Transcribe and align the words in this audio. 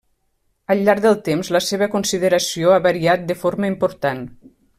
Al 0.73 0.79
llarg 0.87 1.03
del 1.03 1.19
temps 1.27 1.51
la 1.55 1.61
seva 1.65 1.89
consideració 1.97 2.73
ha 2.77 2.81
variat 2.87 3.29
de 3.33 3.37
forma 3.45 3.71
important. 3.75 4.27